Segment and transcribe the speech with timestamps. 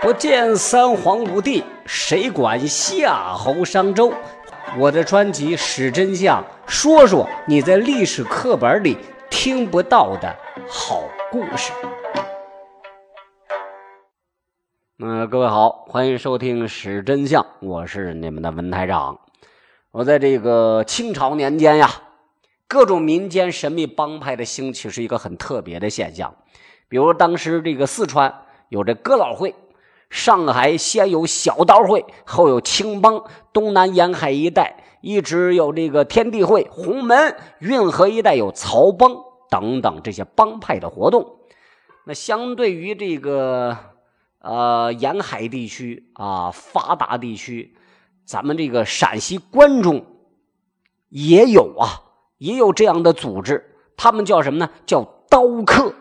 [0.00, 4.12] 不见三皇五帝，谁管夏侯商周？
[4.78, 8.96] 我的专辑《史真相》，说说你在历史课本里
[9.28, 10.32] 听不到的
[10.68, 11.02] 好
[11.32, 11.72] 故事。
[15.00, 19.18] 嗯，各位好，欢迎收听《史真相》，我是你们的文台长。
[19.90, 21.90] 我在这个清朝年间呀，
[22.68, 26.32] 各种民间神秘帮派的兴起是一个很特别的现象。
[26.88, 28.32] 比如当时这个四川
[28.68, 29.52] 有这哥老会。
[30.10, 39.16] 上海先有小刀会，后有青帮；东南沿海一带一直有这个天地会、洪门；运河一带有曹帮
[39.50, 41.38] 等等这些帮派的活动。
[42.06, 43.76] 那相对于这个
[44.40, 47.76] 呃沿海地区啊发达地区，
[48.24, 50.06] 咱们这个陕西关中
[51.10, 52.00] 也有啊，
[52.38, 54.70] 也有这样的组织，他们叫什么呢？
[54.86, 55.94] 叫刀客。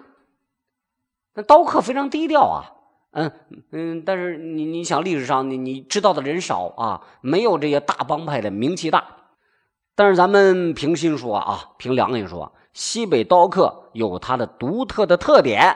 [1.33, 2.76] 那刀客非常低调啊。
[3.17, 3.31] 嗯
[3.71, 9.03] 嗯，但是你你想历史上你你知道的人少啊，没有这些大帮派的名气大。
[9.95, 15.75] 但是咱们平心说啊，凭良心说，西北刀客有他的独特的特点。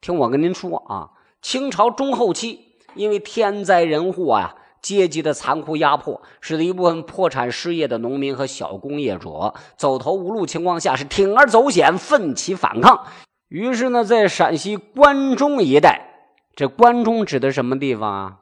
[0.00, 1.10] 听我跟您说啊，
[1.42, 2.60] 清朝中后期，
[2.94, 13.04] 因为天灾人祸啊，阶级的残酷压迫，使得一部分破产失业的农民和小工业者走投无路情况下，是铤而走险，奋起反抗。
[13.48, 16.13] 于是呢，在陕西关中一带。
[16.56, 18.38] 这关中指的什么地方啊？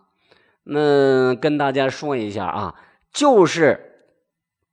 [0.64, 2.74] 那跟大家说一下啊，
[3.12, 4.04] 就是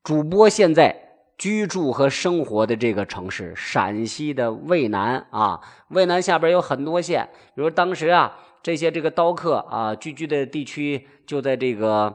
[0.03, 0.95] 主播现在
[1.37, 5.61] 居住和生活的这个城市——陕西的渭南啊。
[5.89, 12.13] 渭南下边有很多县，比如当时啊，这些这个刀客啊聚居的地区就在这个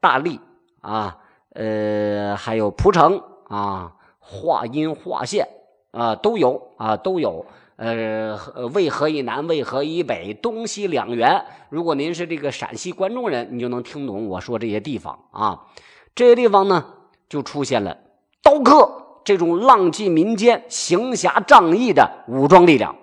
[0.00, 0.40] 大荔
[0.80, 1.18] 啊，
[1.54, 5.46] 呃，还有蒲城啊、华阴华县
[5.90, 7.44] 啊都有啊都有。
[7.80, 8.36] 呃，
[8.74, 15.66] 渭河以南、渭河以北、东西两园，如果您是这个陕西关中人，你就能听懂我说这些地方啊。
[16.14, 16.92] 这些地方呢，
[17.26, 17.96] 就出现了
[18.42, 22.94] 刀客这种浪迹民间、行侠仗义的武装力量。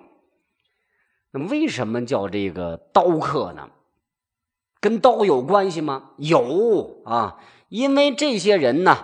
[1.32, 3.70] 那么，为什么叫这个刀客呢？
[4.78, 6.10] 跟刀有关系吗？
[6.18, 8.96] 有啊，因为这些人呢，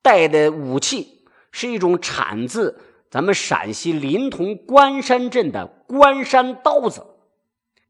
[0.00, 2.80] 带的武器是一种产自。
[3.12, 7.04] 咱们陕西临潼关山镇的关山刀子，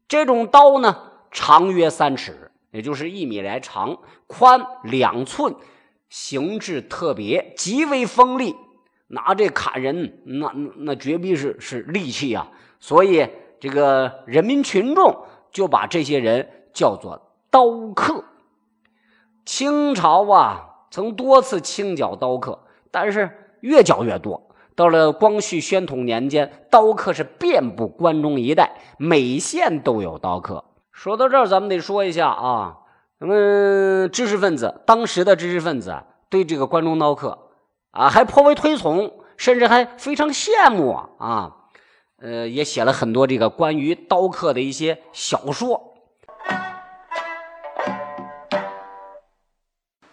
[0.05, 5.55] 这种刀呢，长约三尺，也就是一米来长，宽两寸，
[6.09, 8.53] 形制特别，极为锋利，
[9.07, 12.51] 拿这砍人，那那绝逼是是利器啊！
[12.81, 13.25] 所以
[13.61, 15.23] 这个人民群众
[15.53, 18.25] 就把这些人叫做刀客。
[19.45, 22.59] 清朝啊，曾多次清剿刀客，
[22.91, 24.49] 但是越剿越多。
[24.75, 30.63] 到了光绪、宣统年间，刀客是遍布关中一带，每县都有刀客。
[30.91, 32.77] 说到这儿，咱们得说一下啊，
[33.19, 35.95] 咱们知识分子，当时的知识分子
[36.29, 37.37] 对这个关中刀客
[37.91, 41.51] 啊，还颇为推崇，甚至还非常羡慕啊。
[42.21, 45.93] 呃，也写了很多这个关于刀客的一些小说。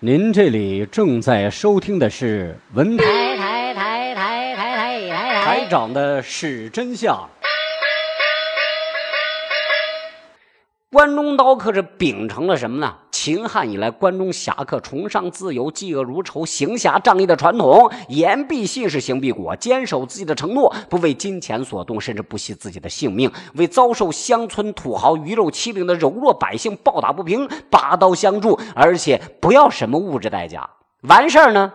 [0.01, 3.30] 您这里正在收听的是文台。
[5.51, 7.29] 台长的是真相。
[10.93, 12.97] 关中刀客是秉承了什么呢？
[13.11, 30.71] 秦汉以来，关中侠客崇尚自由、嫉恶如仇、行侠仗义的传统，言必信，是行必果，坚守自己的承诺，不为金钱所动，甚至不惜自己的性命，为遭受乡村土豪鱼肉欺凌的柔弱百姓抱打不平，拔刀相助，而且不要什么物质代价，
[31.03, 31.73] 完事儿呢，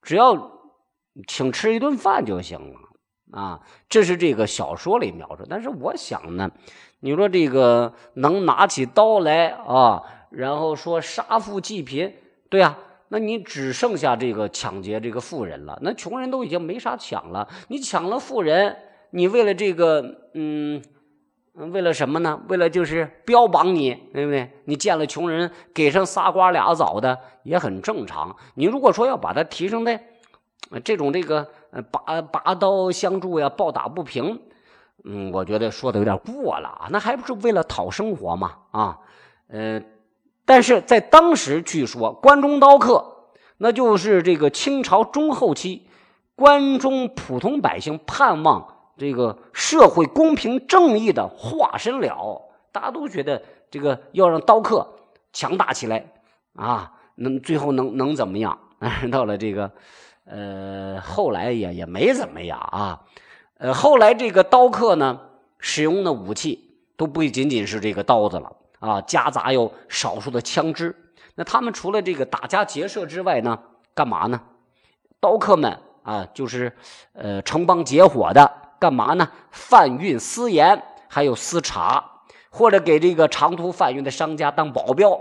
[0.00, 0.52] 只要
[1.28, 2.80] 请吃一顿饭就行了。
[3.32, 6.50] 啊，这是这个小说里描述，但是我想呢，
[7.00, 12.14] 你说这个能拿起刀来啊，然后说杀富济贫，
[12.48, 12.76] 对呀，
[13.08, 18.76] 那你只剩下这个抢劫这个富人了，那穷人都已经没啥抢了，你抢了富人，
[19.10, 20.82] 你为了这个，嗯，
[21.54, 22.40] 为了什么呢？
[22.48, 24.50] 为了就是标榜你，对不对？
[24.64, 28.36] 你见了穷人给上仨瓜俩枣的也很正常。
[28.54, 30.04] 你如果说要把它提升在
[30.84, 31.48] 这种这个。
[31.90, 34.40] 拔拔刀相助呀，抱打不平，
[35.02, 39.00] 嗯，我觉得说的有点过了啊，那还不是为了讨生活嘛啊，
[39.48, 39.82] 呃，
[40.44, 43.04] 但是在当时，据说关中刀客
[43.56, 45.88] 那就是这个清朝中后期
[46.36, 52.40] 关中普通百姓盼望这个社会公平正义的化身了，
[52.70, 54.94] 大家都觉得这个要让刀客
[55.32, 56.12] 强大起来
[56.54, 58.56] 啊，能最后能能怎么样？
[59.10, 59.72] 到了这个。
[60.24, 63.00] 呃，后来也也没怎么样啊。
[63.58, 65.20] 呃，后来这个刀客呢，
[65.58, 70.94] 使用的武器都不仅仅是这个刀子了啊，夹杂有少数的枪支。
[71.34, 73.58] 那他们除了这个打家劫舍之外呢，
[73.94, 74.40] 干嘛呢？
[75.20, 76.72] 刀客们啊，就是
[77.12, 79.28] 呃成帮结伙的，干嘛呢？
[79.50, 82.04] 贩运私盐，还有私茶，
[82.50, 85.18] 或者给这个长途贩运的商家当保镖，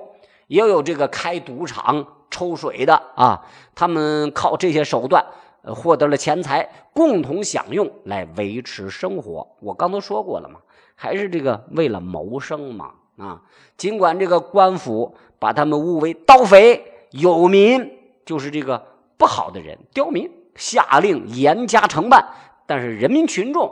[0.47, 3.45] 也有这个开赌场抽水的啊。
[3.75, 5.24] 他们靠这些手段
[5.62, 9.56] 获得了钱财，共同享用来维持生活。
[9.62, 10.59] 我刚都说过了嘛，
[10.95, 13.41] 还是这个为了谋生嘛啊。
[13.77, 15.15] 尽管这个官府。
[15.44, 16.81] 把他们误为盗匪、
[17.12, 17.91] 有民，
[18.25, 18.81] 就是这个
[19.18, 22.25] 不好的人，刁民，下令严加惩办。
[22.65, 23.69] 但是人民群众，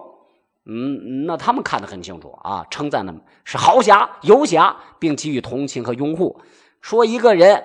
[0.65, 6.41] 嗯，那他们看得很清楚啊，称赞他们是豪侠、游侠，并给予同情和拥护。
[6.81, 7.63] 说一个人，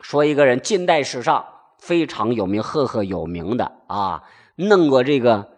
[0.00, 1.44] 说一个人，近代史上
[1.78, 4.22] 非常有名、赫赫有名的啊，
[4.56, 5.48] 弄过这个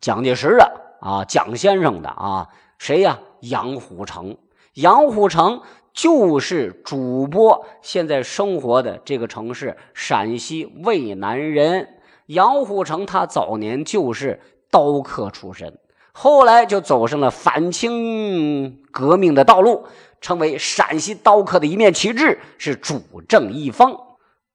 [0.00, 2.48] 蒋介石的啊，蒋先生的啊，
[2.78, 3.18] 谁呀？
[3.40, 4.36] 杨虎城，
[4.74, 5.60] 杨虎城。
[5.92, 14.40] 就是主播现在生活的这个城市陕西渭南人杨虎城，他早年就是
[14.70, 15.76] 刀客出身，
[16.12, 19.86] 后来就走上了反清革命的道路，
[20.20, 23.98] 成为陕西刀客的一面旗帜，是主政一方。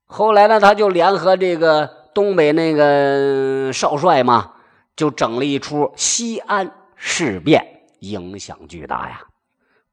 [0.06, 4.52] 后来呢，他就联合这个东北那个少帅嘛，
[4.96, 9.22] 就整了一出西安事变，影响巨大呀。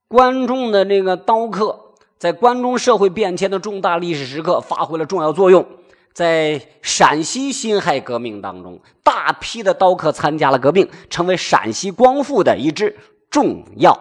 [0.09, 1.81] 关中的这个刀客，
[2.19, 5.67] 在关中社会变迁的重大历史时刻发挥了重要作用。
[6.13, 12.97] 在陕西辛亥革命当中，大批的刀客参加了革命，成为陕西光复的一支
[13.31, 13.99] 重要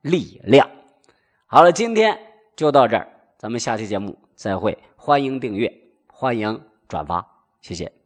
[0.00, 0.68] 力量。
[1.46, 2.18] 好了，今天
[2.56, 4.76] 就到这儿，咱们下期节目再会。
[4.96, 5.72] 欢迎订阅，
[6.06, 7.26] 欢迎转发，
[7.60, 8.01] 谢谢。